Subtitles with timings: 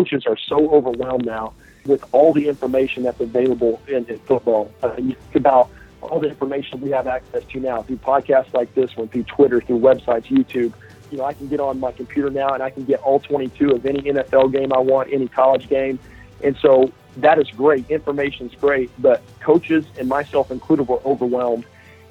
[0.00, 1.52] coaches are so overwhelmed now
[1.84, 4.70] with all the information that's available in, in football.
[4.82, 5.68] Uh, you think about
[6.00, 9.60] all the information we have access to now through podcasts like this one, through Twitter,
[9.60, 10.72] through websites, YouTube.
[11.10, 13.72] You know, I can get on my computer now and I can get all 22
[13.72, 15.98] of any NFL game I want, any college game.
[16.42, 17.90] And so that is great.
[17.90, 21.66] Information's great, but coaches and myself included were overwhelmed.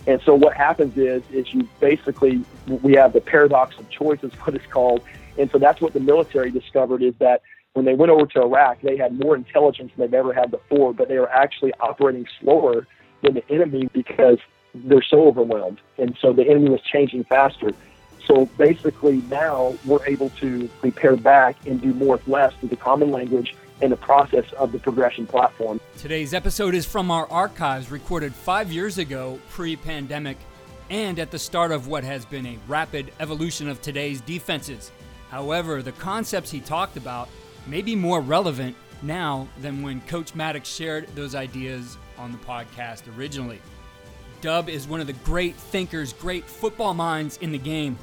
[0.06, 4.32] And so what happens is, is you basically, we have the paradox of choice is
[4.34, 5.02] what it's called.
[5.40, 7.42] And so that's what the military discovered is that
[7.80, 10.94] when they went over to Iraq, they had more intelligence than they've ever had before,
[10.94, 12.86] but they were actually operating slower
[13.24, 14.38] than the enemy because
[14.76, 15.80] they're so overwhelmed.
[15.98, 17.72] And so the enemy was changing faster.
[18.26, 22.76] So basically now we're able to prepare back and do more with less through the
[22.76, 25.80] common language and the process of the progression platform.
[25.98, 30.38] Today's episode is from our archives recorded five years ago, pre pandemic,
[30.90, 34.92] and at the start of what has been a rapid evolution of today's defenses.
[35.30, 37.30] However, the concepts he talked about
[37.68, 43.04] may be more relevant now than when Coach Maddox shared those ideas on the podcast
[43.18, 43.62] originally.
[44.42, 47.98] Dub is one of the great thinkers, great football minds in the game.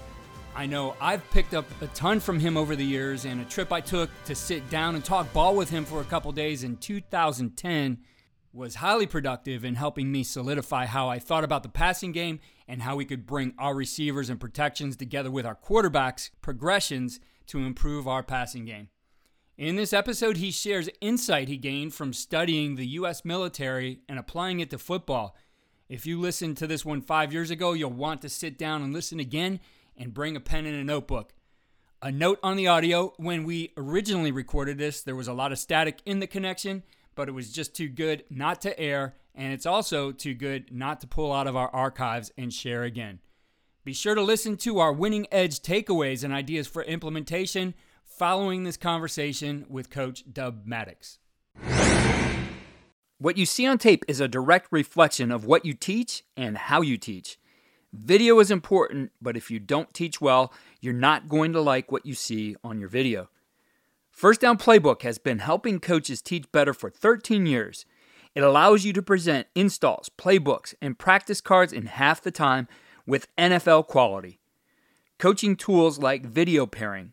[0.55, 3.73] I know I've picked up a ton from him over the years, and a trip
[3.73, 6.77] I took to sit down and talk ball with him for a couple days in
[6.79, 7.99] 2010
[8.53, 12.83] was highly productive in helping me solidify how I thought about the passing game and
[12.83, 18.09] how we could bring our receivers and protections together with our quarterbacks' progressions to improve
[18.09, 18.89] our passing game.
[19.59, 23.25] In this episode, he shares insight he gained from studying the U.S.
[23.25, 25.35] military and applying it to football.
[25.89, 28.93] If you listened to this one five years ago, you'll want to sit down and
[28.93, 29.61] listen again
[29.97, 31.33] and bring a pen and a notebook.
[32.03, 35.59] A note on the audio when we originally recorded this, there was a lot of
[35.59, 36.83] static in the connection,
[37.15, 41.01] but it was just too good not to air, and it's also too good not
[41.01, 43.21] to pull out of our archives and share again.
[43.85, 47.73] Be sure to listen to our winning edge takeaways and ideas for implementation
[48.17, 51.19] following this conversation with Coach Dub Maddox.
[53.19, 56.81] What you see on tape is a direct reflection of what you teach and how
[56.81, 57.39] you teach.
[57.93, 60.51] Video is important, but if you don't teach well,
[60.81, 63.29] you're not going to like what you see on your video.
[64.11, 67.85] First Down Playbook has been helping coaches teach better for 13 years.
[68.35, 72.67] It allows you to present installs, playbooks, and practice cards in half the time
[73.07, 74.41] with NFL quality.
[75.19, 77.13] Coaching tools like video pairing,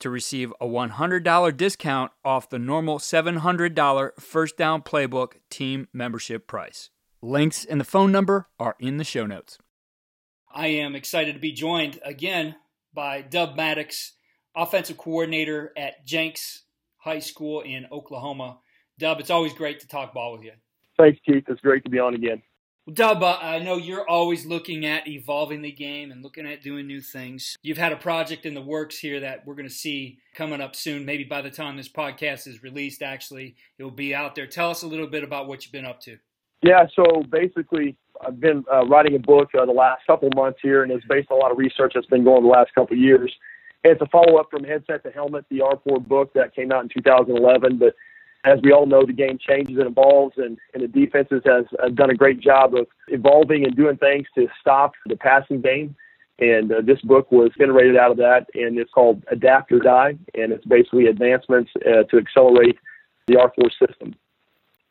[0.00, 6.90] to receive a $100 discount off the normal $700 First Down Playbook team membership price.
[7.20, 9.58] Links and the phone number are in the show notes.
[10.52, 12.54] I am excited to be joined again
[12.94, 14.14] by Dub Maddox,
[14.56, 16.64] offensive coordinator at Jenks
[16.98, 18.58] High School in Oklahoma.
[18.98, 20.52] Dub, it's always great to talk ball with you.
[20.96, 21.44] Thanks, Keith.
[21.48, 22.42] It's great to be on again.
[22.92, 26.86] Dub, uh, I know you're always looking at evolving the game and looking at doing
[26.86, 27.56] new things.
[27.60, 30.74] You've had a project in the works here that we're going to see coming up
[30.74, 31.04] soon.
[31.04, 34.46] Maybe by the time this podcast is released, actually, it will be out there.
[34.46, 36.16] Tell us a little bit about what you've been up to.
[36.62, 37.94] Yeah, so basically,
[38.26, 41.30] I've been uh, writing a book uh, the last couple months here, and it's based
[41.30, 43.32] on a lot of research that's been going the last couple years.
[43.84, 46.84] And it's a follow up from Headset to Helmet, the R4 book that came out
[46.84, 47.78] in 2011.
[47.78, 47.94] But
[48.44, 51.88] as we all know, the game changes and evolves, and, and the defenses has uh,
[51.88, 55.96] done a great job of evolving and doing things to stop the passing game.
[56.38, 60.16] And uh, this book was generated out of that, and it's called Adapt or Die,
[60.34, 62.78] and it's basically advancements uh, to accelerate
[63.26, 64.14] the R4 system.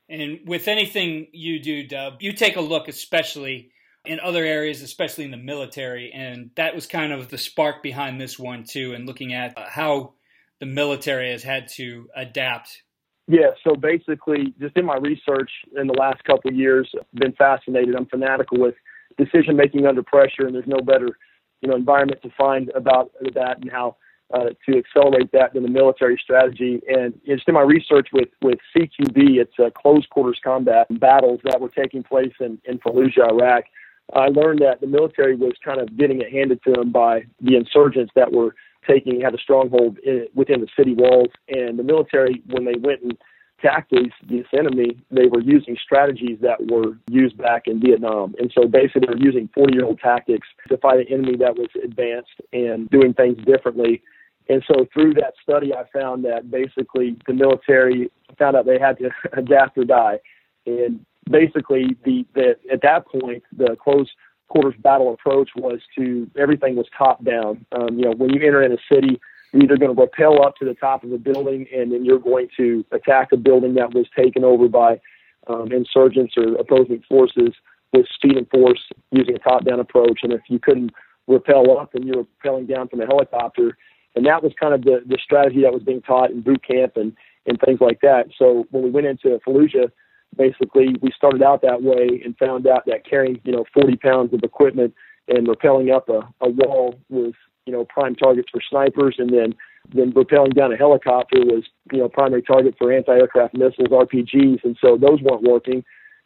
[0.09, 3.71] And with anything you do, Dub, you take a look, especially
[4.05, 8.19] in other areas, especially in the military, and that was kind of the spark behind
[8.19, 10.13] this one too, and looking at how
[10.59, 12.83] the military has had to adapt
[13.27, 17.33] yeah, so basically, just in my research in the last couple of years, I've been
[17.33, 17.95] fascinated.
[17.95, 18.75] I'm fanatical with
[19.17, 21.17] decision making under pressure, and there's no better,
[21.61, 23.97] you know, environment to find about that and how
[24.33, 26.81] uh, to accelerate that than the military strategy.
[26.87, 31.59] And just in my research with with CQB, it's uh, close quarters combat battles that
[31.59, 33.65] were taking place in in Fallujah, Iraq.
[34.13, 37.57] I learned that the military was kind of getting it handed to them by the
[37.57, 38.55] insurgents that were
[38.87, 41.29] taking had a stronghold in, within the city walls.
[41.49, 43.17] And the military, when they went and
[43.59, 48.35] attacked these, this enemy, they were using strategies that were used back in Vietnam.
[48.39, 51.55] And so basically, they were using 40 year old tactics to fight an enemy that
[51.55, 54.01] was advanced and doing things differently.
[54.49, 58.97] And so through that study, I found that basically the military found out they had
[58.99, 60.19] to adapt or die.
[60.65, 64.09] And basically, the, the at that point, the close
[64.47, 67.65] quarters battle approach was to everything was top down.
[67.71, 69.19] Um, you know, when you enter in a city,
[69.51, 72.19] you're either going to rappel up to the top of a building and then you're
[72.19, 74.99] going to attack a building that was taken over by
[75.47, 77.53] um, insurgents or opposing forces
[77.93, 80.19] with speed and force using a top down approach.
[80.23, 80.91] And if you couldn't
[81.27, 83.77] rappel up, then you were rappelling down from a helicopter.
[84.15, 86.97] And that was kind of the, the strategy that was being taught in boot camp
[86.97, 87.15] and,
[87.45, 88.27] and things like that.
[88.37, 89.91] So when we went into Fallujah,
[90.37, 94.33] basically we started out that way and found out that carrying, you know, 40 pounds
[94.33, 94.93] of equipment
[95.27, 97.33] and rappelling up a, a wall was,
[97.65, 99.15] you know, prime targets for snipers.
[99.17, 99.53] And then,
[99.93, 104.63] then rappelling down a helicopter was, you know, primary target for anti-aircraft missiles, RPGs.
[104.63, 105.83] And so those weren't working.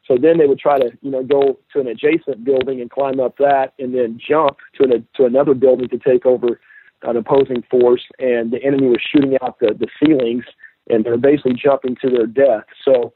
[0.08, 3.20] So then they would try to, you know, go to an adjacent building and climb
[3.20, 6.60] up that, and then jump to an, to another building to take over
[7.04, 8.02] an opposing force.
[8.20, 10.44] And the enemy was shooting out the the ceilings,
[10.90, 12.66] and they're basically jumping to their death.
[12.84, 13.14] So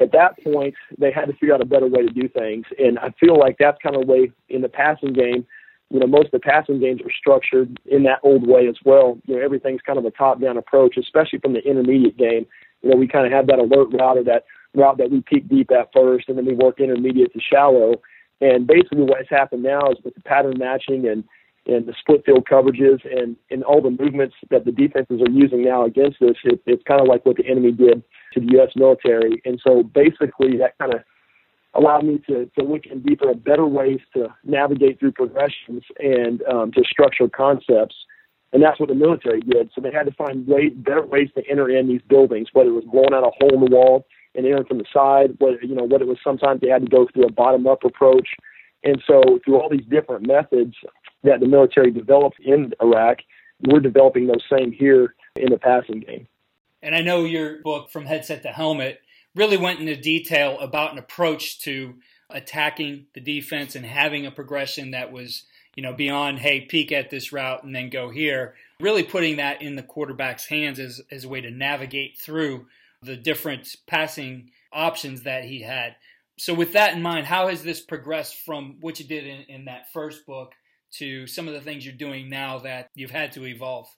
[0.00, 2.66] at that point, they had to figure out a better way to do things.
[2.78, 5.46] And I feel like that's kind of the way in the passing game.
[5.90, 9.18] You know, most of the passing games are structured in that old way as well.
[9.24, 12.46] You know, everything's kind of a top-down approach, especially from the intermediate game.
[12.82, 14.44] You know, we kind of have that alert route or that
[14.74, 18.02] route that we peak deep at first, and then we work intermediate to shallow.
[18.40, 21.24] And basically, what has happened now is with the pattern matching and
[21.66, 25.64] and the split field coverages and and all the movements that the defenses are using
[25.64, 28.02] now against us, it, it's kind of like what the enemy did
[28.34, 28.70] to the U.S.
[28.76, 29.42] military.
[29.44, 31.00] And so, basically, that kind of
[31.74, 36.42] allowed me to to look in deeper at better ways to navigate through progressions and
[36.44, 37.94] um, to structure concepts.
[38.52, 39.70] And that's what the military did.
[39.74, 42.74] So they had to find way, better ways to enter in these buildings, whether it
[42.74, 45.36] was blowing out a hole in the wall, and enter from the side.
[45.38, 47.84] whether, you know, what it was sometimes they had to go through a bottom up
[47.84, 48.28] approach.
[48.84, 50.74] And so through all these different methods
[51.24, 53.18] that the military developed in Iraq,
[53.66, 56.28] we're developing those same here in the passing game.
[56.82, 59.00] And I know your book from headset to helmet
[59.34, 61.94] really went into detail about an approach to
[62.30, 65.44] attacking the defense and having a progression that was,
[65.74, 68.54] you know, beyond, hey, peek at this route and then go here.
[68.80, 72.66] Really putting that in the quarterback's hands as, as a way to navigate through
[73.02, 75.96] the different passing options that he had.
[76.38, 79.64] So, with that in mind, how has this progressed from what you did in, in
[79.66, 80.52] that first book
[80.98, 83.88] to some of the things you're doing now that you've had to evolve?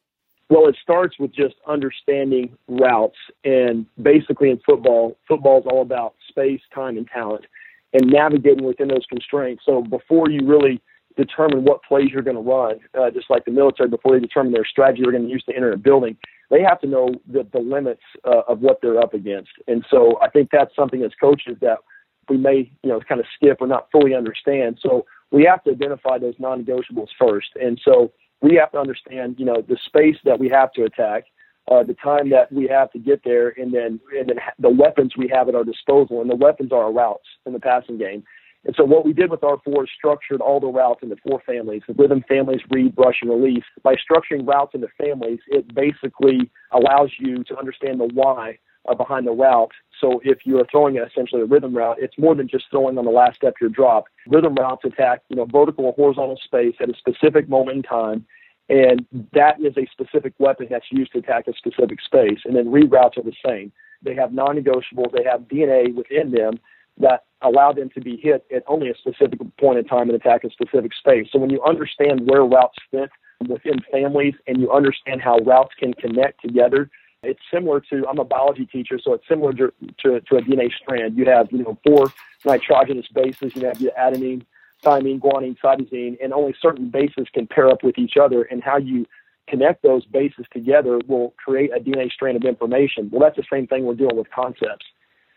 [0.49, 3.17] Well, it starts with just understanding routes.
[3.45, 7.45] And basically, in football, football is all about space, time, and talent
[7.93, 9.65] and navigating within those constraints.
[9.67, 10.81] So, before you really
[11.17, 14.53] determine what plays you're going to run, uh, just like the military, before they determine
[14.53, 16.17] their strategy they're going to use to enter a building,
[16.51, 19.51] they have to know the, the limits uh, of what they're up against.
[19.67, 21.79] And so I think that's something as coaches that
[22.29, 24.79] we may, you know, kind of skip or not fully understand.
[24.83, 27.49] So we have to identify those non-negotiables first.
[27.61, 31.25] And so we have to understand, you know, the space that we have to attack,
[31.71, 35.15] uh, the time that we have to get there, and then and then the weapons
[35.17, 36.21] we have at our disposal.
[36.21, 38.25] And the weapons are our routes in the passing game.
[38.65, 41.83] And so what we did with R4 is structured all the routes into four families,
[41.87, 43.65] the rhythm families, read, rush, and release.
[43.83, 48.59] By structuring routes into families, it basically allows you to understand the why
[48.89, 49.73] uh, behind the route.
[50.01, 53.05] So if you are throwing essentially a rhythm route, it's more than just throwing on
[53.05, 54.05] the last step your drop.
[54.27, 58.27] Rhythm routes attack, you know, vertical or horizontal space at a specific moment in time.
[58.69, 62.41] And that is a specific weapon that's used to attack a specific space.
[62.45, 63.73] And then read routes are the same.
[64.03, 65.13] They have non-negotiables.
[65.13, 66.61] They have DNA within them
[66.99, 70.45] that allow them to be hit at only a specific point in time and attack
[70.45, 71.29] a specific space.
[71.33, 73.11] So when you understand where routes fit
[73.49, 76.91] within families and you understand how routes can connect together,
[77.23, 79.73] it's similar to I'm a biology teacher, so it's similar to,
[80.03, 81.17] to, to a DNA strand.
[81.17, 82.13] You have you know four
[82.45, 83.53] nitrogenous bases.
[83.55, 84.45] You have your adenine,
[84.85, 88.43] thymine, guanine, cytosine, and only certain bases can pair up with each other.
[88.43, 89.07] And how you
[89.49, 93.09] connect those bases together will create a DNA strand of information.
[93.11, 94.87] Well, that's the same thing we're doing with concepts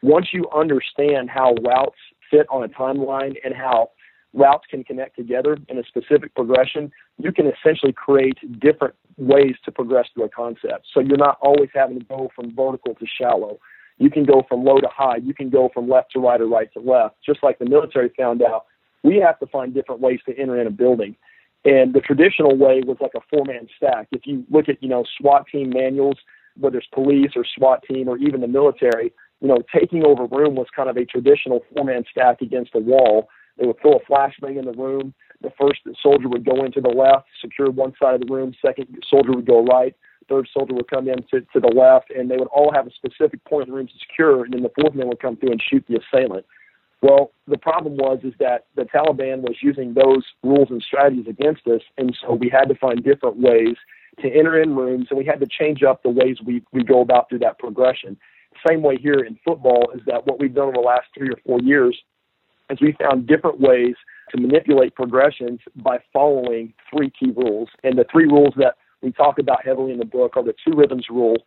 [0.01, 1.97] once you understand how routes
[2.29, 3.91] fit on a timeline and how
[4.33, 9.71] routes can connect together in a specific progression, you can essentially create different ways to
[9.71, 10.87] progress through a concept.
[10.93, 13.59] So you're not always having to go from vertical to shallow.
[13.97, 15.17] You can go from low to high.
[15.17, 17.17] You can go from left to right or right to left.
[17.25, 18.65] Just like the military found out,
[19.03, 21.15] we have to find different ways to enter in a building.
[21.65, 24.07] And the traditional way was like a four man stack.
[24.11, 26.17] If you look at, you know, SWAT team manuals,
[26.59, 30.55] whether it's police or SWAT team or even the military, you know, taking over room
[30.55, 33.29] was kind of a traditional four man stack against a wall.
[33.57, 35.13] They would throw a flashbang in the room.
[35.41, 38.53] The first soldier would go into the left, secure one side of the room.
[38.63, 39.95] Second soldier would go right.
[40.29, 42.91] Third soldier would come in to, to the left, and they would all have a
[42.91, 44.45] specific point in the room to secure.
[44.45, 46.45] And then the fourth man would come through and shoot the assailant.
[47.01, 51.65] Well, the problem was is that the Taliban was using those rules and strategies against
[51.67, 53.75] us, and so we had to find different ways
[54.19, 57.01] to enter in rooms, and we had to change up the ways we, we go
[57.01, 58.17] about through that progression.
[58.67, 61.37] Same way here in football is that what we've done over the last three or
[61.45, 61.97] four years
[62.71, 63.95] is we found different ways
[64.31, 67.69] to manipulate progressions by following three key rules.
[67.83, 70.75] And the three rules that we talk about heavily in the book are the two
[70.75, 71.37] rhythms rule.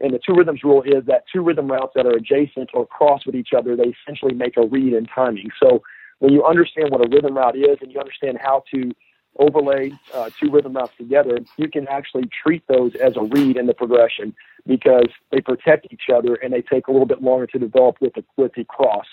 [0.00, 3.24] And the two rhythms rule is that two rhythm routes that are adjacent or cross
[3.24, 5.50] with each other, they essentially make a read in timing.
[5.62, 5.82] So
[6.18, 8.90] when you understand what a rhythm route is and you understand how to
[9.38, 13.66] overlay uh, two rhythm routes together, you can actually treat those as a read in
[13.66, 14.34] the progression
[14.66, 18.14] because they protect each other and they take a little bit longer to develop with
[18.14, 19.06] the, with the cross.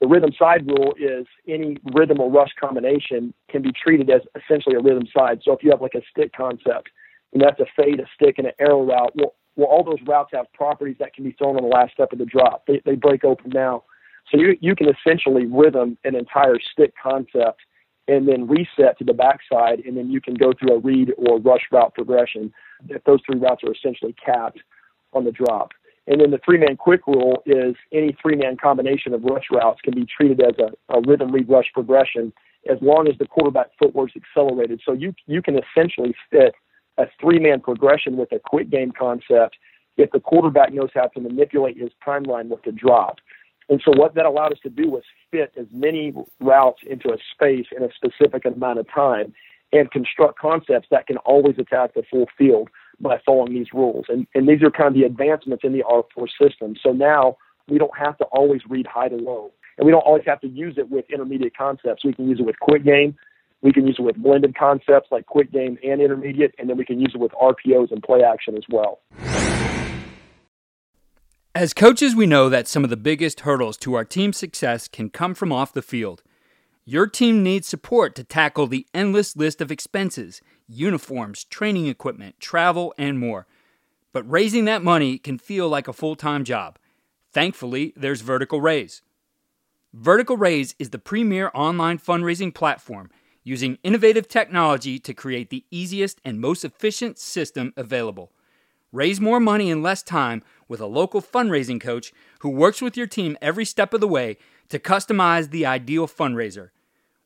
[0.00, 4.76] The rhythm side rule is any rhythm or rush combination can be treated as essentially
[4.76, 5.40] a rhythm side.
[5.44, 6.90] So if you have like a stick concept,
[7.32, 10.30] and that's a fade, a stick, and an arrow route, well, well, all those routes
[10.32, 12.64] have properties that can be thrown on the last step of the drop.
[12.66, 13.82] They, they break open now.
[14.30, 17.60] So you, you can essentially rhythm an entire stick concept
[18.06, 21.40] and then reset to the backside, and then you can go through a read or
[21.40, 22.52] rush route progression
[22.88, 24.60] if those three routes are essentially capped
[25.12, 25.72] on the drop.
[26.08, 29.80] And then the three man quick rule is any three man combination of rush routes
[29.82, 32.32] can be treated as a, a rhythm read rush progression
[32.68, 34.80] as long as the quarterback footwork is accelerated.
[34.84, 36.54] So you you can essentially fit
[36.96, 39.56] a three man progression with a quick game concept
[39.98, 43.18] if the quarterback knows how to manipulate his timeline with the drop.
[43.68, 47.18] And so what that allowed us to do was fit as many routes into a
[47.32, 49.34] space in a specific amount of time
[49.72, 52.70] and construct concepts that can always attack the full field
[53.00, 54.06] by following these rules.
[54.08, 56.74] And, and these are kind of the advancements in the R4 system.
[56.82, 57.36] So now
[57.68, 59.52] we don't have to always read high to low.
[59.76, 62.04] And we don't always have to use it with intermediate concepts.
[62.04, 63.16] We can use it with quick game.
[63.62, 66.54] We can use it with blended concepts like quick game and intermediate.
[66.58, 69.00] And then we can use it with RPOs and play action as well.
[71.54, 75.10] As coaches, we know that some of the biggest hurdles to our team's success can
[75.10, 76.22] come from off the field.
[76.90, 82.94] Your team needs support to tackle the endless list of expenses uniforms, training equipment, travel,
[82.96, 83.46] and more.
[84.14, 86.78] But raising that money can feel like a full time job.
[87.30, 89.02] Thankfully, there's Vertical Raise.
[89.92, 93.10] Vertical Raise is the premier online fundraising platform
[93.44, 98.32] using innovative technology to create the easiest and most efficient system available.
[98.92, 103.06] Raise more money in less time with a local fundraising coach who works with your
[103.06, 104.38] team every step of the way
[104.70, 106.70] to customize the ideal fundraiser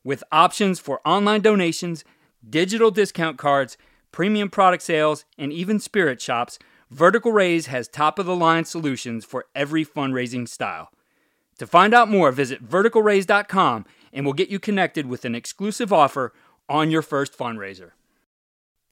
[0.03, 2.03] with options for online donations,
[2.47, 3.77] digital discount cards,
[4.11, 9.25] premium product sales, and even spirit shops, Vertical Raise has top of the line solutions
[9.25, 10.91] for every fundraising style.
[11.57, 16.33] To find out more, visit verticalraise.com and we'll get you connected with an exclusive offer
[16.69, 17.91] on your first fundraiser.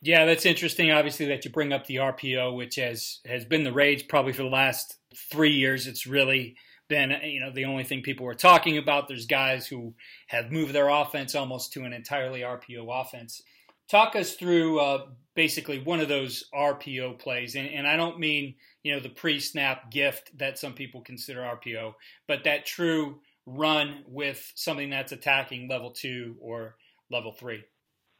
[0.00, 0.90] Yeah, that's interesting.
[0.90, 4.44] Obviously, that you bring up the RPO, which has has been the rage probably for
[4.44, 5.86] the last three years.
[5.86, 6.56] It's really
[6.88, 9.08] been you know the only thing people were talking about.
[9.08, 9.94] There's guys who
[10.28, 13.42] have moved their offense almost to an entirely RPO offense.
[13.88, 18.54] Talk us through uh, basically one of those RPO plays, and, and I don't mean
[18.82, 21.94] you know the pre-snap gift that some people consider RPO,
[22.26, 26.76] but that true run with something that's attacking level two or
[27.10, 27.64] level three.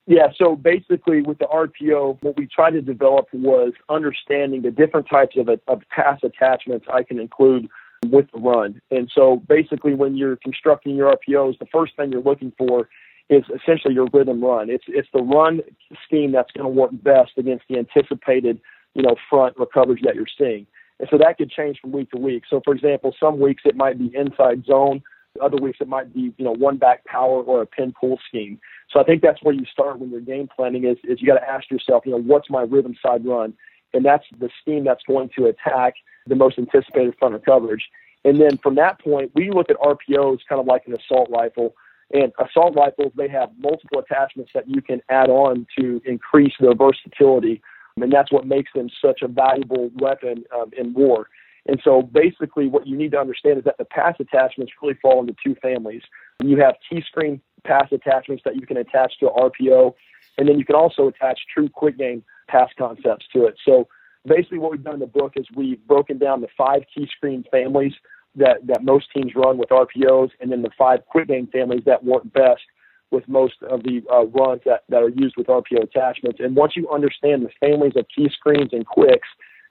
[0.06, 5.06] Yeah, so basically with the RPO, what we tried to develop was understanding the different
[5.06, 7.68] types of, of pass attachments I can include
[8.06, 8.80] with the run.
[8.90, 12.88] And so basically, when you're constructing your RPOs, the first thing you're looking for
[13.28, 14.70] is essentially your rhythm run.
[14.70, 15.60] It's it's the run
[16.06, 18.60] scheme that's going to work best against the anticipated,
[18.94, 20.66] you know, front recovery that you're seeing.
[20.98, 22.44] And so that could change from week to week.
[22.48, 25.02] So for example, some weeks it might be inside zone,
[25.40, 28.58] other weeks it might be, you know, one back power or a pin pull scheme.
[28.90, 31.38] So I think that's where you start when you're game planning is is you got
[31.38, 33.54] to ask yourself, you know, what's my rhythm side run?
[33.94, 35.94] And that's the scheme that's going to attack
[36.26, 37.88] the most anticipated front of coverage.
[38.24, 41.74] And then from that point, we look at RPOs kind of like an assault rifle.
[42.12, 46.74] And assault rifles, they have multiple attachments that you can add on to increase their
[46.74, 47.62] versatility
[48.00, 51.28] And that's what makes them such a valuable weapon um, in war.
[51.66, 55.20] And so basically, what you need to understand is that the pass attachments really fall
[55.20, 56.02] into two families.
[56.42, 59.94] You have T screen pass attachments that you can attach to RPO,
[60.38, 63.56] and then you can also attach true quick game pass concepts to it.
[63.64, 63.88] So
[64.26, 67.44] basically, what we've done in the book is we've broken down the five key screen
[67.50, 67.92] families
[68.36, 72.04] that, that most teams run with RPOs, and then the five quick game families that
[72.04, 72.62] work best
[73.10, 76.40] with most of the uh, runs that, that are used with RPO attachments.
[76.40, 79.28] And once you understand the families of key screens and quicks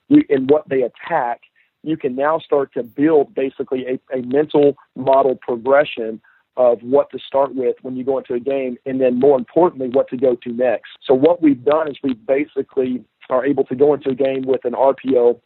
[0.08, 1.42] you, and what they attack,
[1.82, 6.20] you can now start to build basically a, a mental model progression
[6.58, 9.88] of what to start with when you go into a game, and then more importantly,
[9.88, 10.90] what to go to next.
[11.06, 14.64] So what we've done is we basically are able to go into a game with
[14.64, 15.40] an RPO.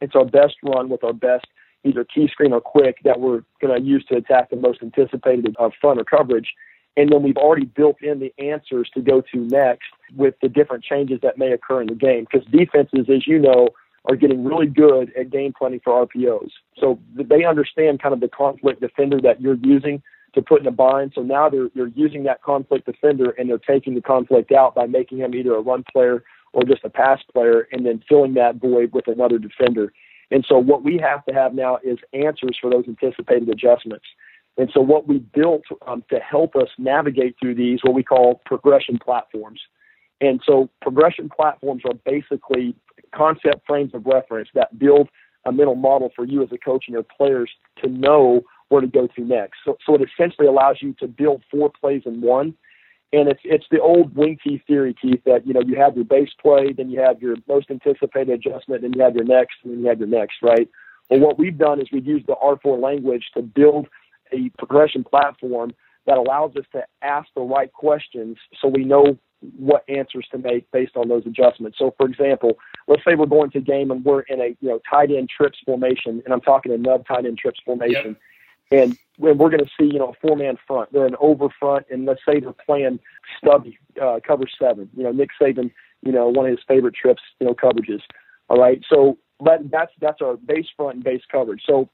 [0.00, 1.46] It's our best run with our best
[1.84, 5.54] either key screen or quick that we're going to use to attack the most anticipated
[5.60, 6.52] uh, front or coverage.
[6.96, 9.86] And then we've already built in the answers to go to next
[10.16, 12.26] with the different changes that may occur in the game.
[12.30, 13.68] Because defenses, as you know,
[14.06, 16.50] are getting really good at game planning for RPOs.
[16.80, 20.02] So they understand kind of the conflict defender that you're using
[20.42, 21.12] put in a bind.
[21.14, 24.86] So now they're, they're using that conflict defender and they're taking the conflict out by
[24.86, 28.56] making him either a run player or just a pass player and then filling that
[28.56, 29.92] void with another defender.
[30.30, 34.04] And so what we have to have now is answers for those anticipated adjustments.
[34.56, 38.42] And so what we built um, to help us navigate through these, what we call
[38.44, 39.60] progression platforms.
[40.20, 42.74] And so progression platforms are basically
[43.14, 45.08] concept frames of reference that build
[45.44, 47.50] a mental model for you as a coach and your players
[47.82, 49.58] to know where to go to next.
[49.64, 52.54] So, so it essentially allows you to build four plays in one.
[53.10, 56.04] And it's it's the old wing T theory, Keith, that you know you have your
[56.04, 59.72] base play, then you have your most anticipated adjustment, then you have your next, and
[59.72, 60.68] then you have your next, right?
[61.08, 63.88] Well, what we've done is we've used the R4 language to build
[64.30, 65.72] a progression platform
[66.06, 69.18] that allows us to ask the right questions so we know
[69.56, 71.78] what answers to make based on those adjustments.
[71.78, 74.80] So, for example, let's say we're going to game and we're in a you know
[74.90, 78.16] tight end trips formation, and I'm talking a nub tight end trips formation, yep.
[78.70, 80.92] And we're going to see you know a four man front.
[80.92, 83.00] They're an over front, and let's say they're playing
[83.38, 84.88] stubby uh, cover seven.
[84.96, 85.70] You know, Nick Saban,
[86.02, 88.00] you know, one of his favorite trips, you know, coverages.
[88.48, 91.62] All right, so but that's that's our base front and base coverage.
[91.66, 91.88] So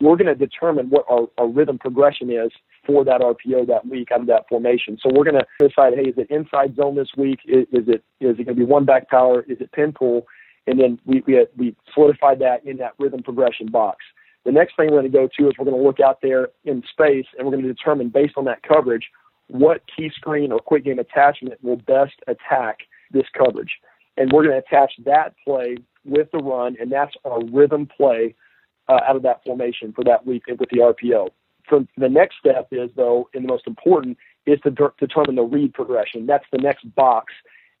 [0.00, 2.52] we're going to determine what our, our rhythm progression is
[2.86, 4.98] for that RPO that week out of that formation.
[5.02, 7.40] So we're going to decide, hey, is it inside zone this week?
[7.46, 9.42] Is, is it is it going to be one back power?
[9.42, 10.26] Is it pin pull?
[10.66, 14.04] And then we we, we solidified that in that rhythm progression box.
[14.44, 16.48] The next thing we're going to go to is we're going to look out there
[16.64, 19.08] in space and we're going to determine based on that coverage
[19.48, 22.80] what key screen or quick game attachment will best attack
[23.12, 23.78] this coverage.
[24.16, 28.34] And we're going to attach that play with the run, and that's our rhythm play
[28.88, 31.28] uh, out of that formation for that week with the RPO.
[31.68, 35.42] For the next step is though, and the most important is to de- determine the
[35.42, 36.26] read progression.
[36.26, 37.32] That's the next box,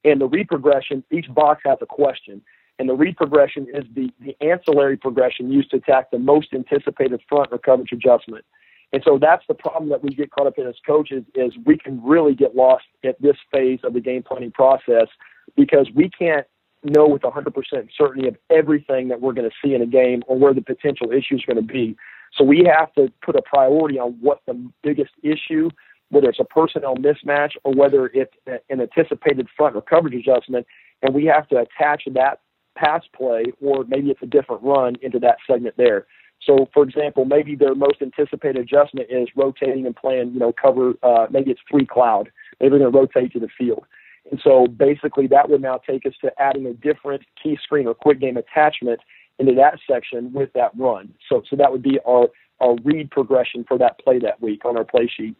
[0.04, 1.02] and the read progression.
[1.10, 2.42] Each box has a question,
[2.78, 7.20] and the read progression is the the ancillary progression used to attack the most anticipated
[7.28, 8.44] front or coverage adjustment.
[8.92, 11.78] And so that's the problem that we get caught up in as coaches is we
[11.78, 15.08] can really get lost at this phase of the game planning process
[15.56, 16.46] because we can't
[16.84, 17.54] know with 100%
[17.96, 21.10] certainty of everything that we're going to see in a game or where the potential
[21.10, 21.96] issues are going to be.
[22.36, 25.70] So we have to put a priority on what the biggest issue,
[26.10, 30.66] whether it's a personnel mismatch or whether it's an anticipated front or coverage adjustment,
[31.02, 32.40] and we have to attach that
[32.74, 36.06] pass play or maybe it's a different run into that segment there.
[36.44, 40.94] So, for example, maybe their most anticipated adjustment is rotating and playing, you know, cover.
[41.02, 42.30] Uh, maybe it's three cloud.
[42.60, 43.84] Maybe they're going to rotate to the field.
[44.30, 47.94] And so basically that would now take us to adding a different key screen or
[47.94, 49.00] quick game attachment
[49.38, 51.12] into that section with that run.
[51.28, 52.28] So, so that would be our,
[52.60, 55.36] our read progression for that play that week on our play sheet.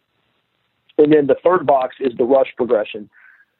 [0.97, 3.09] And then the third box is the rush progression.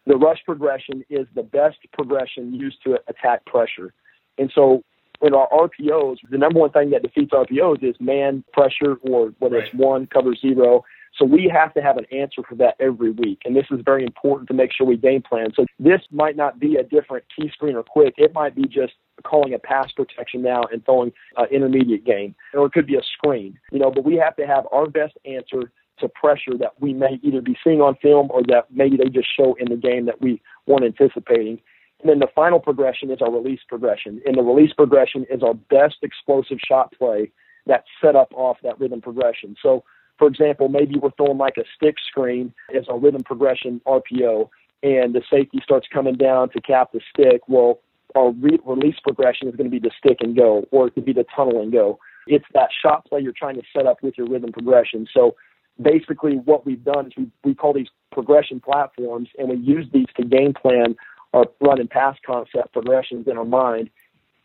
[0.06, 3.94] The rush progression is the best progression used to attack pressure.
[4.38, 4.84] And so
[5.22, 9.56] in our RPOs, the number one thing that defeats RPOs is man pressure or whether
[9.56, 9.66] right.
[9.66, 10.84] it's one cover zero.
[11.18, 13.42] So we have to have an answer for that every week.
[13.46, 15.52] And this is very important to make sure we game plan.
[15.56, 18.16] So this might not be a different key screen or quick.
[18.18, 22.36] It might be just calling a pass protection now and throwing an intermediate game.
[22.54, 23.60] Or it could be a screen.
[23.72, 27.20] You know, but we have to have our best answer to pressure that we may
[27.22, 30.22] either be seeing on film or that maybe they just show in the game that
[30.22, 31.60] we weren't anticipating.
[32.02, 34.22] And then the final progression is our release progression.
[34.26, 37.32] And the release progression is our best explosive shot play
[37.66, 39.56] that's set up off that rhythm progression.
[39.62, 39.84] So
[40.18, 44.50] for example, maybe we're throwing like a stick screen as a rhythm progression RPO,
[44.84, 47.42] and the safety starts coming down to cap the stick.
[47.48, 47.80] Well,
[48.16, 51.06] our re- release progression is going to be the stick and go, or it could
[51.06, 52.00] be the tunnel and go.
[52.28, 55.08] It's that shot play you're trying to set up with your rhythm progression.
[55.14, 55.36] So
[55.82, 60.08] basically, what we've done is we, we call these progression platforms, and we use these
[60.18, 60.96] to game plan
[61.34, 63.90] our run and pass concept progressions in our mind.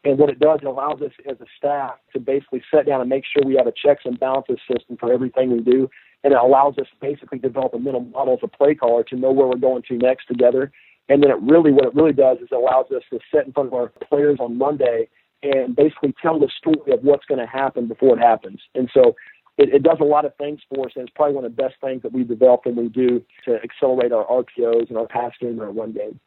[0.05, 3.11] And what it does, it allows us as a staff to basically sit down and
[3.11, 5.91] make sure we have a checks and balances system for everything we do.
[6.25, 9.17] And it allows us to basically develop a mental model as a play caller to
[9.17, 10.73] know where we're going to next together.
[11.09, 13.53] And then it really, what it really does is it allows us to sit in
[13.53, 15.09] front of our players on Monday
[15.43, 18.61] and basically tell the story of what's going to happen before it happens.
[18.75, 19.14] And so
[19.59, 21.62] it, it, does a lot of things for us, and it's probably one of the
[21.62, 25.33] best things that we develop and we do to accelerate our RPOs and our pass
[25.40, 26.21] game and our run game.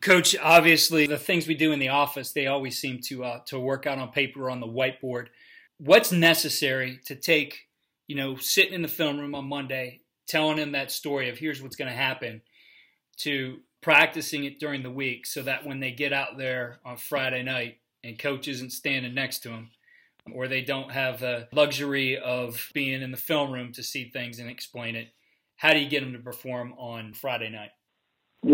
[0.00, 3.58] Coach, obviously, the things we do in the office, they always seem to uh, to
[3.58, 5.26] work out on paper or on the whiteboard.
[5.78, 7.68] What's necessary to take,
[8.06, 11.60] you know, sitting in the film room on Monday, telling him that story of here's
[11.60, 12.40] what's going to happen,
[13.18, 17.42] to practicing it during the week so that when they get out there on Friday
[17.42, 19.70] night and coach isn't standing next to them,
[20.32, 24.38] or they don't have the luxury of being in the film room to see things
[24.38, 25.08] and explain it,
[25.56, 27.70] how do you get them to perform on Friday night?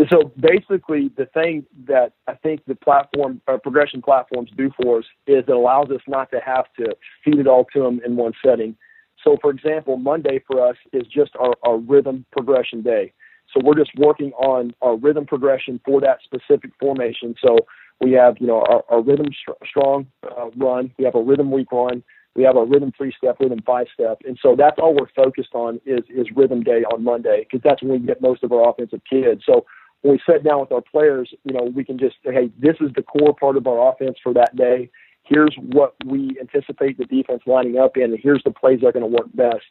[0.09, 5.05] So basically, the thing that I think the platform or progression platforms do for us
[5.27, 8.33] is it allows us not to have to feed it all to them in one
[8.45, 8.75] setting.
[9.23, 13.13] So, for example, Monday for us is just our, our rhythm progression day.
[13.53, 17.35] So we're just working on our rhythm progression for that specific formation.
[17.43, 17.57] So
[18.01, 19.27] we have, you know, our, our rhythm
[19.67, 20.91] strong uh, run.
[20.97, 22.03] We have a rhythm week run.
[22.35, 25.55] We have a rhythm three step, rhythm five step, and so that's all we're focused
[25.55, 28.69] on is is rhythm day on Monday because that's when we get most of our
[28.69, 29.41] offensive kids.
[29.43, 29.65] So
[30.01, 32.75] when we sit down with our players, you know, we can just say, hey, this
[32.79, 34.91] is the core part of our offense for that day.
[35.23, 38.91] Here's what we anticipate the defense lining up in, and here's the plays that are
[38.91, 39.65] going to work best.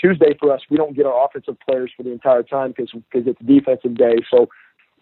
[0.00, 3.28] Tuesday for us, we don't get our offensive players for the entire time because because
[3.28, 4.16] it's defensive day.
[4.30, 4.48] So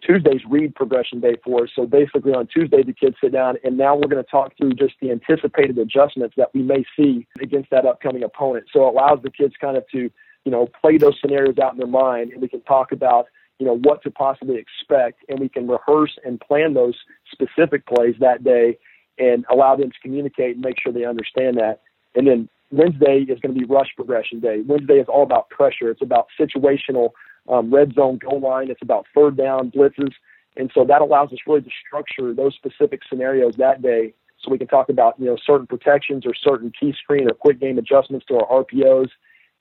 [0.03, 1.71] Tuesday's read progression day for us.
[1.75, 4.73] So basically on Tuesday, the kids sit down and now we're going to talk through
[4.73, 8.67] just the anticipated adjustments that we may see against that upcoming opponent.
[8.73, 10.11] So it allows the kids kind of to,
[10.45, 13.27] you know, play those scenarios out in their mind and we can talk about,
[13.59, 16.95] you know, what to possibly expect and we can rehearse and plan those
[17.33, 18.79] specific plays that day
[19.19, 21.81] and allow them to communicate and make sure they understand that.
[22.15, 24.63] And then Wednesday is going to be rush progression day.
[24.67, 25.91] Wednesday is all about pressure.
[25.91, 27.11] It's about situational
[27.49, 28.71] um, red zone goal line.
[28.71, 30.13] It's about third down blitzes.
[30.57, 34.59] And so that allows us really to structure those specific scenarios that day so we
[34.59, 38.27] can talk about, you know, certain protections or certain key screen or quick game adjustments
[38.27, 39.09] to our RPOs.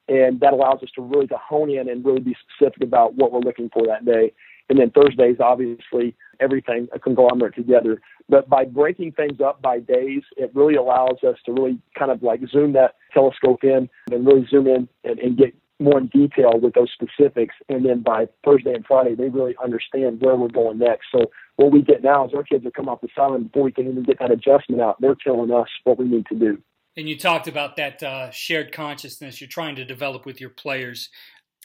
[0.07, 3.31] And that allows us to really to hone in and really be specific about what
[3.31, 4.33] we're looking for that day.
[4.69, 8.01] And then Thursdays, obviously, everything a conglomerate together.
[8.27, 12.23] But by breaking things up by days, it really allows us to really kind of
[12.23, 16.59] like zoom that telescope in and really zoom in and, and get more in detail
[16.59, 17.55] with those specifics.
[17.67, 21.07] And then by Thursday and Friday, they really understand where we're going next.
[21.13, 23.71] So what we get now is our kids are come off the sideline before we
[23.71, 24.99] can even get that adjustment out.
[25.01, 26.61] They're telling us what we need to do.
[26.97, 31.09] And you talked about that uh, shared consciousness you're trying to develop with your players.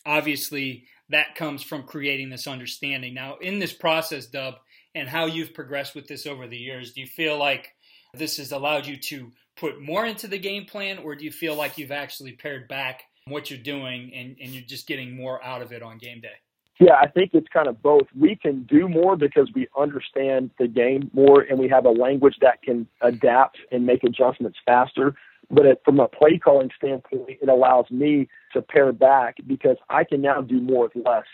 [0.05, 3.15] Obviously, that comes from creating this understanding.
[3.15, 4.55] Now, in this process, Dub,
[4.95, 7.75] and how you've progressed with this over the years, do you feel like
[8.13, 11.55] this has allowed you to put more into the game plan, or do you feel
[11.55, 15.63] like you've actually pared back what you're doing and, and you're just getting more out
[15.63, 16.39] of it on game day?
[16.81, 18.07] Yeah, I think it's kind of both.
[18.19, 22.37] We can do more because we understand the game more and we have a language
[22.41, 25.15] that can adapt and make adjustments faster.
[25.51, 30.05] But it, from a play calling standpoint, it allows me to pare back because I
[30.05, 31.27] can now do more with less.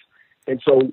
[0.48, 0.92] And so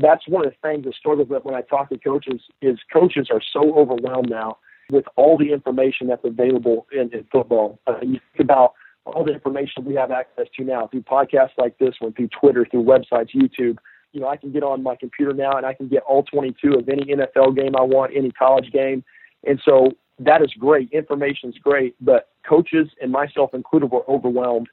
[0.00, 3.28] that's one of the things that struggle with when I talk to coaches is coaches
[3.32, 4.58] are so overwhelmed now
[4.90, 7.80] with all the information that's available in, in football.
[7.86, 8.74] Uh, you think about
[9.06, 12.66] all the information we have access to now through podcasts like this one, through Twitter,
[12.70, 13.78] through websites, YouTube.
[14.12, 16.74] You know, I can get on my computer now and I can get all 22
[16.74, 19.04] of any NFL game I want, any college game.
[19.46, 20.90] And so that is great.
[20.92, 24.68] Information is great, but coaches and myself included were overwhelmed.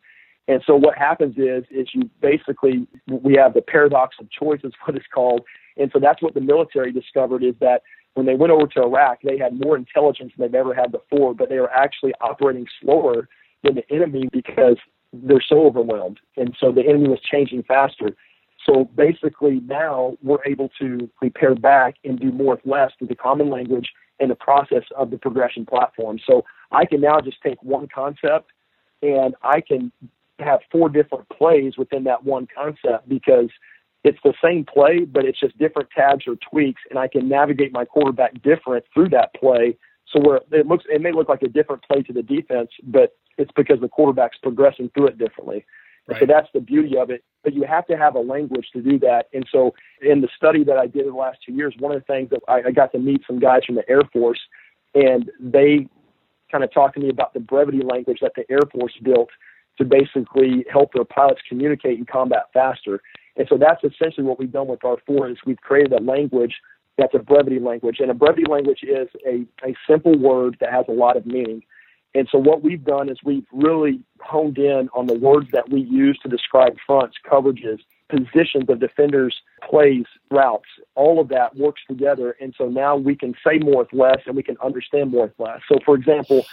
[0.48, 4.74] And so what happens is, is you basically, we have the paradox of choice is
[4.86, 5.42] what it's called.
[5.78, 7.84] And so that's what the military discovered is that
[8.16, 11.36] when they went over to Iraq, they had more intelligence than they've ever had before,
[11.36, 13.30] but they were actually operating slower
[13.64, 14.78] than the enemy because
[15.14, 16.20] they're so overwhelmed.
[16.36, 18.16] And so the enemy was changing faster.
[18.66, 23.16] So basically now we're able to prepare back and do more with less through the
[23.16, 23.90] common language
[24.20, 26.20] and the process of the progression platform.
[26.26, 28.52] So I can now just take one concept
[29.02, 29.92] and I can
[30.40, 33.50] have four different plays within that one concept because
[34.04, 37.74] it's the same play, but it's just different tabs or tweaks, and I can navigate
[37.74, 39.78] my quarterback different through that play.
[40.14, 43.18] So where it looks, it may look like a different play to the defense, but
[43.38, 45.66] it's because the quarterback's progressing through it differently.
[46.08, 46.20] Right.
[46.22, 47.24] So that's the beauty of it.
[47.44, 49.28] But you have to have a language to do that.
[49.34, 52.02] And so in the study that I did in the last two years, one of
[52.02, 54.40] the things that I, I got to meet some guys from the Air Force,
[54.96, 55.88] and they
[56.50, 59.30] kind of talked to me about the brevity language that the Air Force built
[59.78, 63.02] to basically help their pilots communicate in combat faster.
[63.36, 66.56] And so that's essentially what we've done with R4 is we've created a language
[66.98, 67.98] That's a brevity language.
[68.00, 71.64] And a brevity language is a, a simple word that has a lot of meaning.
[72.16, 75.82] And so what we've done is we've really honed in on the words that we
[75.82, 77.80] use to describe fronts, coverages,
[78.10, 79.36] positions of defenders,
[79.70, 80.70] plays, routes.
[80.96, 82.36] All of that works together.
[82.40, 85.40] And so now we can say more with less and we can understand more with
[85.40, 85.60] less.
[85.72, 86.46] So for example,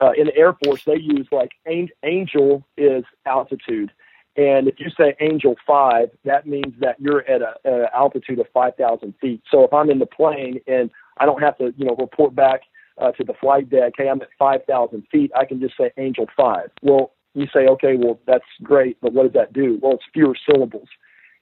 [0.00, 3.92] uh, in the Air Force, they use like angel is altitude.
[4.36, 8.46] And if you say angel five, that means that you're at a, a altitude of
[8.54, 9.42] 5,000 feet.
[9.50, 12.62] So if I'm in the plane and I don't have to, you know, report back
[12.96, 16.26] uh, to the flight deck, hey, I'm at 5,000 feet, I can just say angel
[16.34, 16.70] five.
[16.80, 19.78] Well, you say, okay, well, that's great, but what does that do?
[19.82, 20.88] Well, it's fewer syllables.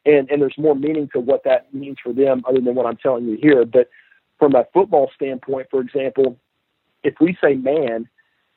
[0.07, 2.97] And, and there's more meaning to what that means for them other than what I'm
[2.97, 3.65] telling you here.
[3.65, 3.89] But
[4.39, 6.39] from a football standpoint, for example,
[7.03, 8.09] if we say man,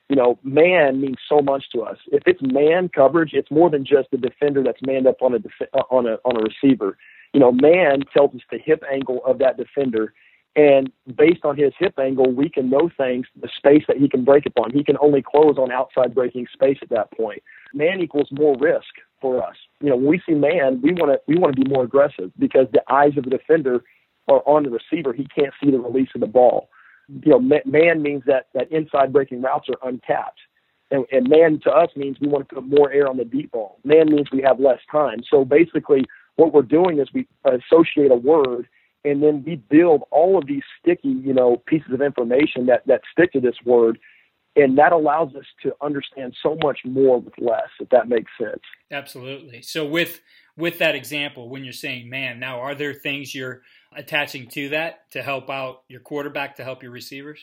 [0.08, 1.96] you know, man means so much to us.
[2.08, 5.38] If it's man coverage, it's more than just a defender that's manned up on a
[5.38, 6.98] def- on a on a receiver.
[7.32, 10.12] You know, man tells us the hip angle of that defender,
[10.56, 14.24] and based on his hip angle, we can know things, the space that he can
[14.24, 14.72] break upon.
[14.72, 17.42] He can only close on outside breaking space at that point.
[17.72, 19.56] Man equals more risk for us.
[19.80, 22.30] You know, when we see man, we want to we want to be more aggressive
[22.38, 23.82] because the eyes of the defender
[24.28, 25.14] are on the receiver.
[25.14, 26.68] He can't see the release of the ball
[27.08, 30.40] you know, man means that that inside breaking routes are untapped.
[30.90, 33.52] And, and man to us means we want to put more air on the deep
[33.52, 33.78] ball.
[33.84, 35.22] Man means we have less time.
[35.28, 36.04] So basically,
[36.36, 38.68] what we're doing is we associate a word,
[39.04, 43.02] and then we build all of these sticky, you know, pieces of information that that
[43.12, 43.98] stick to this word,
[44.56, 47.68] and that allows us to understand so much more with less.
[47.80, 48.62] If that makes sense.
[48.90, 49.62] Absolutely.
[49.62, 50.20] So with
[50.56, 53.62] with that example, when you're saying man, now are there things you're
[53.96, 57.40] attaching to that to help out your quarterback, to help your receivers?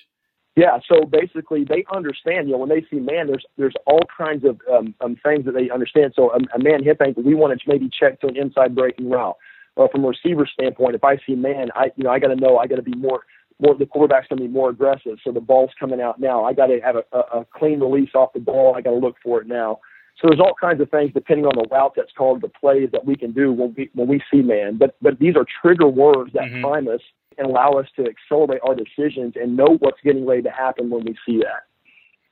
[0.55, 2.47] Yeah, so basically they understand.
[2.47, 5.53] You know, when they see man, there's there's all kinds of um, um, things that
[5.53, 6.13] they understand.
[6.15, 9.09] So a, a man hip ankle, we want to maybe check to an inside breaking
[9.09, 9.37] route.
[9.77, 12.35] Well, from a receiver standpoint, if I see man, I you know I got to
[12.35, 13.21] know I got to be more
[13.61, 15.19] more the quarterback's going to be more aggressive.
[15.23, 16.43] So the ball's coming out now.
[16.43, 18.75] I got to have a, a, a clean release off the ball.
[18.75, 19.79] I got to look for it now.
[20.21, 23.05] So there's all kinds of things depending on the route that's called, the plays that
[23.05, 24.77] we can do when we when we see man.
[24.77, 26.61] But but these are trigger words that mm-hmm.
[26.61, 27.01] prime us
[27.37, 31.03] and allow us to accelerate our decisions and know what's getting ready to happen when
[31.05, 31.63] we see that.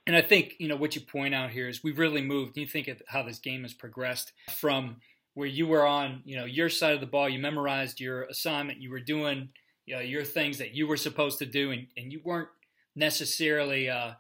[0.06, 2.58] And I think you know what you point out here is we've really moved.
[2.58, 4.97] You think of how this game has progressed from
[5.34, 8.82] where you were on you know your side of the ball, you memorized your assignment,
[8.82, 9.49] you were doing
[9.88, 12.49] you know, your things that you were supposed to do, and, and you weren't
[12.95, 13.89] necessarily.
[13.89, 14.12] Uh,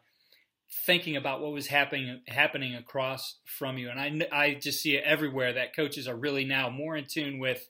[0.85, 3.89] thinking about what was happening happening across from you.
[3.89, 7.39] And I I just see it everywhere that coaches are really now more in tune
[7.39, 7.69] with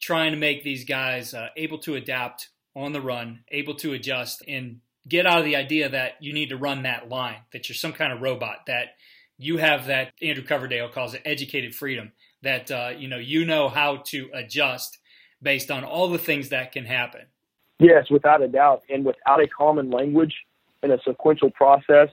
[0.00, 4.42] trying to make these guys uh, able to adapt on the run, able to adjust,
[4.48, 7.76] and get out of the idea that you need to run that line, that you're
[7.76, 8.96] some kind of robot, that
[9.38, 13.68] you have that Andrew Coverdale calls it educated freedom, that uh, you know you know
[13.68, 14.98] how to adjust
[15.42, 17.22] based on all the things that can happen.
[17.78, 20.34] Yes, without a doubt, and without a common language
[20.82, 22.08] and a sequential process,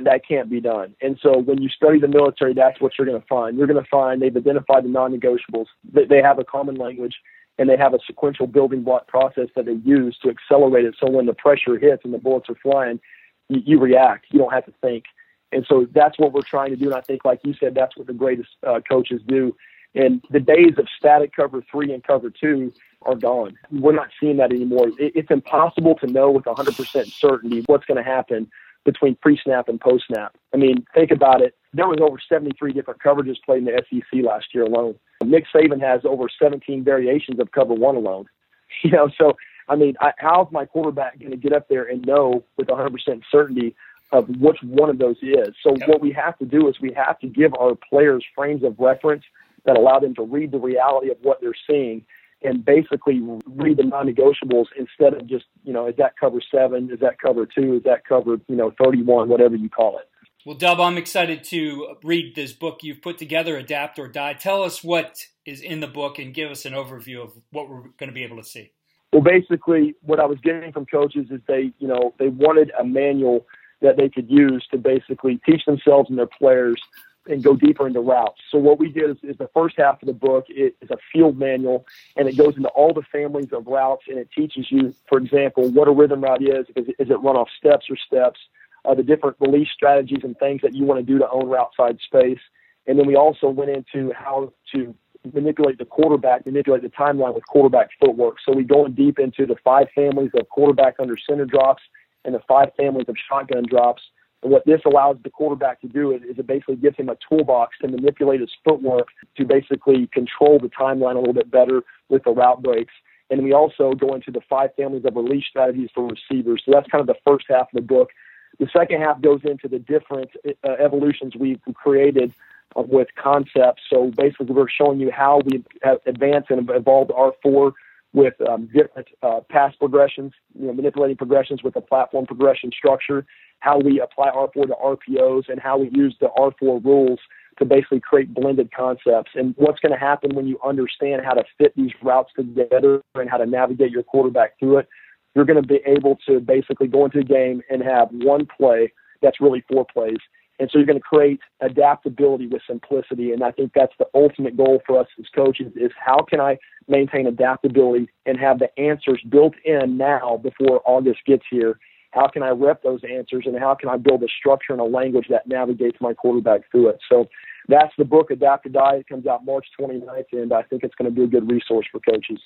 [0.00, 0.94] that can't be done.
[1.02, 3.56] And so when you study the military, that's what you're going to find.
[3.56, 5.66] You're going to find they've identified the non-negotiables.
[5.92, 7.14] They have a common language
[7.58, 10.96] and they have a sequential building block process that they use to accelerate it.
[10.98, 13.00] So when the pressure hits and the bullets are flying,
[13.48, 14.26] you, you react.
[14.30, 15.04] You don't have to think.
[15.52, 16.86] And so that's what we're trying to do.
[16.86, 19.54] And I think, like you said, that's what the greatest uh, coaches do.
[19.94, 23.58] And the days of static cover three and cover two are gone.
[23.70, 24.88] We're not seeing that anymore.
[24.98, 28.50] It, it's impossible to know with 100% certainty what's going to happen
[28.84, 30.36] between pre-snap and post-snap.
[30.52, 31.54] I mean, think about it.
[31.72, 34.96] There was over 73 different coverages played in the SEC last year alone.
[35.24, 38.26] Nick Saban has over 17 variations of cover one alone.
[38.82, 39.36] You know, so
[39.68, 42.90] I mean, I, how's my quarterback going to get up there and know with 100%
[43.30, 43.76] certainty
[44.12, 45.54] of which one of those is?
[45.62, 45.88] So yep.
[45.88, 49.24] what we have to do is we have to give our players frames of reference
[49.64, 52.04] that allow them to read the reality of what they're seeing
[52.44, 57.00] and basically read the non-negotiables instead of just you know is that cover seven, is
[57.00, 60.08] that cover two, is that cover you know 31, whatever you call it.
[60.44, 64.34] Well, Dub, I'm excited to read this book you've put together, Adapt or Die.
[64.34, 67.82] Tell us what is in the book and give us an overview of what we're
[67.96, 68.72] going to be able to see.
[69.12, 72.82] Well, basically, what I was getting from coaches is they, you know, they wanted a
[72.82, 73.46] manual
[73.82, 76.80] that they could use to basically teach themselves and their players
[77.28, 78.40] and go deeper into routes.
[78.50, 81.38] So what we did is, is the first half of the book is a field
[81.38, 85.18] manual, and it goes into all the families of routes, and it teaches you, for
[85.18, 86.66] example, what a rhythm route is.
[86.74, 88.40] Is it, is it run off steps or steps?
[88.84, 91.70] Uh, the different release strategies and things that you want to do to own route
[91.76, 92.40] side space.
[92.88, 94.92] And then we also went into how to
[95.32, 98.38] manipulate the quarterback, manipulate the timeline with quarterback footwork.
[98.44, 101.82] So we go in deep into the five families of quarterback under center drops
[102.24, 104.02] and the five families of shotgun drops
[104.42, 107.16] and what this allows the quarterback to do is, is it basically gives him a
[107.28, 112.24] toolbox to manipulate his footwork to basically control the timeline a little bit better with
[112.24, 112.92] the route breaks.
[113.30, 116.62] And we also go into the five families of release strategies for receivers.
[116.66, 118.10] So that's kind of the first half of the book.
[118.58, 122.34] The second half goes into the different uh, evolutions we've created
[122.76, 123.82] uh, with concepts.
[123.88, 127.72] So basically, we're showing you how we have advanced and evolved R4
[128.12, 133.24] with um, different uh, pass progressions, you know, manipulating progressions with the platform progression structure,
[133.60, 137.20] how we apply R4 to RPOs, and how we use the R4 rules
[137.58, 139.32] to basically create blended concepts.
[139.34, 143.30] And what's going to happen when you understand how to fit these routes together and
[143.30, 144.88] how to navigate your quarterback through it,
[145.34, 148.92] you're going to be able to basically go into a game and have one play
[149.22, 150.18] that's really four plays.
[150.62, 153.32] And so you're going to create adaptability with simplicity.
[153.32, 156.56] And I think that's the ultimate goal for us as coaches is how can I
[156.86, 161.80] maintain adaptability and have the answers built in now before August gets here?
[162.12, 164.84] How can I rep those answers and how can I build a structure and a
[164.84, 167.00] language that navigates my quarterback through it?
[167.10, 167.28] So
[167.66, 168.94] that's the book, Adapt or Die.
[168.98, 171.86] It comes out March 29th, and I think it's going to be a good resource
[171.90, 172.38] for coaches.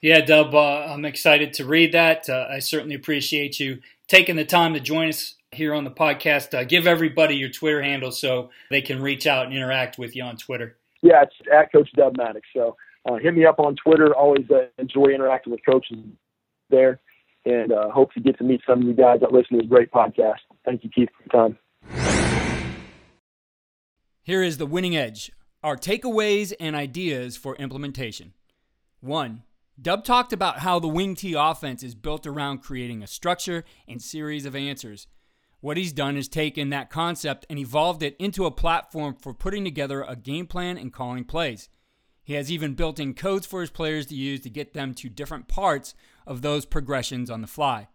[0.00, 2.28] Yeah, Dub, uh, I'm excited to read that.
[2.28, 6.58] Uh, I certainly appreciate you taking the time to join us here on the podcast.
[6.58, 10.24] Uh, give everybody your Twitter handle so they can reach out and interact with you
[10.24, 10.76] on Twitter.
[11.02, 12.46] Yeah, it's at Coach Dub Maddox.
[12.54, 12.76] So
[13.08, 14.14] uh, hit me up on Twitter.
[14.14, 15.98] Always uh, enjoy interacting with coaches
[16.70, 17.00] there,
[17.44, 19.68] and uh, hope to get to meet some of you guys that listen to this
[19.68, 20.38] great podcast.
[20.64, 21.58] Thank you, Keith, for your time.
[24.22, 25.32] Here is the winning edge
[25.64, 28.32] our takeaways and ideas for implementation.
[29.00, 29.44] One,
[29.80, 34.02] Dub talked about how the wing T offense is built around creating a structure and
[34.02, 35.06] series of answers.
[35.62, 39.64] What he's done is taken that concept and evolved it into a platform for putting
[39.64, 41.70] together a game plan and calling plays.
[42.22, 45.08] He has even built in codes for his players to use to get them to
[45.08, 45.94] different parts
[46.26, 47.88] of those progressions on the fly.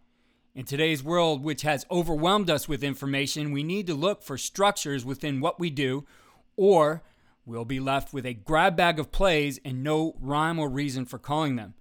[0.54, 5.04] In today's world, which has overwhelmed us with information, we need to look for structures
[5.04, 6.04] within what we do,
[6.56, 7.04] or
[7.48, 11.18] We'll be left with a grab bag of plays and no rhyme or reason for
[11.18, 11.72] calling them.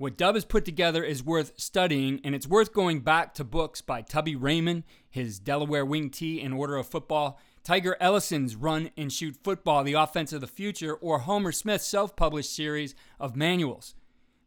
[0.00, 3.82] What Dub has put together is worth studying, and it's worth going back to books
[3.82, 9.12] by Tubby Raymond, his Delaware Wing T and Order of Football, Tiger Ellison's Run and
[9.12, 13.94] Shoot Football, The Offense of the Future, or Homer Smith's self published series of manuals.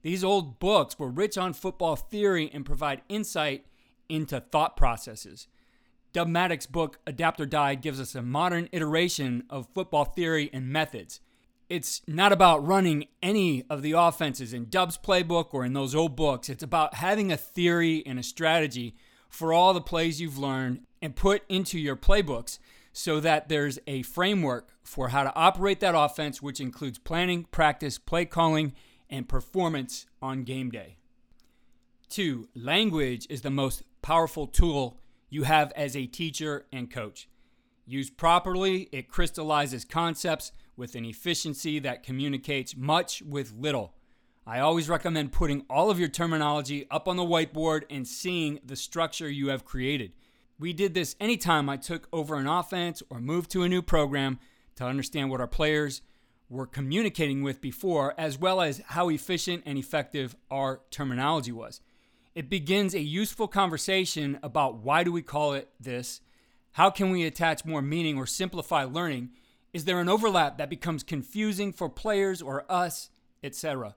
[0.01, 3.67] These old books were rich on football theory and provide insight
[4.09, 5.47] into thought processes.
[6.13, 10.69] Dub Maddox's book, Adapt or Die, gives us a modern iteration of football theory and
[10.69, 11.19] methods.
[11.69, 16.15] It's not about running any of the offenses in Dub's playbook or in those old
[16.15, 16.49] books.
[16.49, 18.95] It's about having a theory and a strategy
[19.30, 22.60] for all the plays you've learned and put into your playbooks
[22.91, 27.97] so that there's a framework for how to operate that offense, which includes planning, practice,
[27.97, 28.73] play calling,
[29.10, 30.97] and performance on game day.
[32.10, 34.99] Two, language is the most powerful tool
[35.30, 37.28] you have as a teacher and coach.
[37.88, 43.93] Used properly, it crystallizes concepts with an efficiency that communicates much with little.
[44.45, 48.75] I always recommend putting all of your terminology up on the whiteboard and seeing the
[48.75, 50.12] structure you have created.
[50.59, 54.39] We did this anytime I took over an offense or moved to a new program
[54.75, 56.01] to understand what our players
[56.49, 61.81] were communicating with before, as well as how efficient and effective our terminology was.
[62.36, 66.21] It begins a useful conversation about why do we call it this?
[66.73, 69.29] How can we attach more meaning or simplify learning?
[69.73, 73.09] Is there an overlap that becomes confusing for players or us,
[73.43, 73.95] etc.?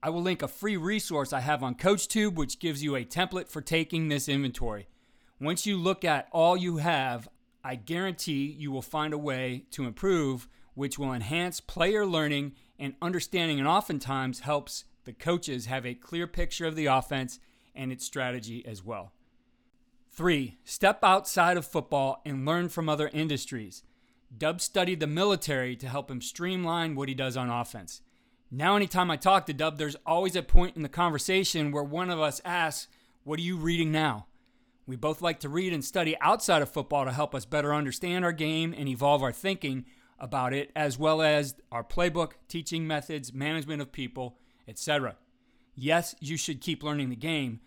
[0.00, 3.48] I will link a free resource I have on CoachTube, which gives you a template
[3.48, 4.86] for taking this inventory.
[5.40, 7.28] Once you look at all you have,
[7.64, 12.94] I guarantee you will find a way to improve, which will enhance player learning and
[13.02, 17.40] understanding, and oftentimes helps the coaches have a clear picture of the offense
[17.74, 19.12] and its strategy as well.
[20.12, 23.82] Three, step outside of football and learn from other industries.
[24.36, 28.02] Dub studied the military to help him streamline what he does on offense.
[28.50, 32.10] Now, anytime I talk to Dub, there's always a point in the conversation where one
[32.10, 32.88] of us asks,
[33.24, 34.26] What are you reading now?
[34.86, 38.24] We both like to read and study outside of football to help us better understand
[38.24, 39.84] our game and evolve our thinking
[40.18, 45.16] about it, as well as our playbook, teaching methods, management of people, etc.
[45.74, 47.60] Yes, you should keep learning the game,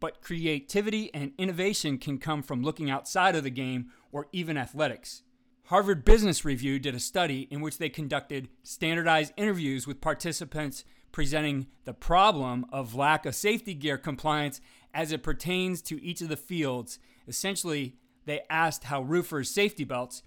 [0.00, 5.22] but creativity and innovation can come from looking outside of the game or even athletics.
[5.68, 11.68] Harvard Business Review did a study in which they conducted standardized interviews with participants presenting
[11.86, 14.60] the problem of lack of safety gear compliance
[14.92, 16.98] as it pertains to each of the fields.
[17.26, 17.96] Essentially,
[18.26, 20.22] they asked how roofers' safety belts,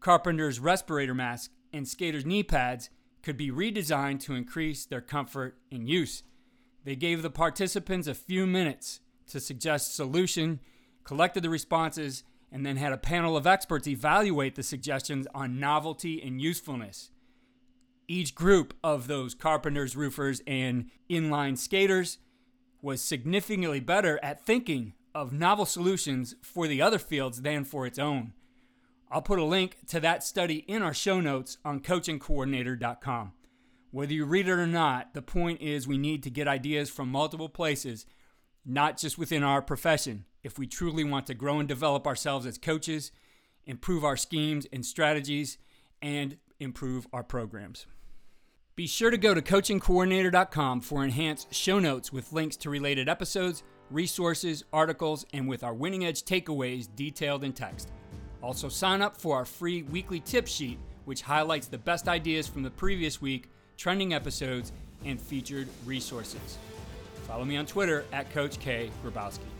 [0.00, 2.90] carpenters' respirator masks, and skaters' knee pads
[3.22, 6.24] could be redesigned to increase their comfort in use.
[6.82, 8.98] They gave the participants a few minutes
[9.28, 10.58] to suggest solution,
[11.04, 16.22] collected the responses, and then had a panel of experts evaluate the suggestions on novelty
[16.22, 17.10] and usefulness.
[18.08, 22.18] Each group of those carpenters, roofers, and inline skaters
[22.80, 27.98] was significantly better at thinking of novel solutions for the other fields than for its
[27.98, 28.32] own.
[29.10, 33.32] I'll put a link to that study in our show notes on coachandcoordinator.com.
[33.90, 37.10] Whether you read it or not, the point is we need to get ideas from
[37.10, 38.04] multiple places,
[38.64, 42.56] not just within our profession, if we truly want to grow and develop ourselves as
[42.56, 43.10] coaches,
[43.66, 45.58] improve our schemes and strategies,
[46.00, 47.86] and improve our programs.
[48.76, 53.64] Be sure to go to coachandcoordinator.com for enhanced show notes with links to related episodes,
[53.90, 57.90] resources, articles, and with our winning edge takeaways detailed in text.
[58.40, 62.62] Also, sign up for our free weekly tip sheet, which highlights the best ideas from
[62.62, 64.72] the previous week, trending episodes,
[65.04, 66.58] and featured resources.
[67.26, 68.90] Follow me on Twitter at Coach K.
[69.02, 69.55] Grabowski.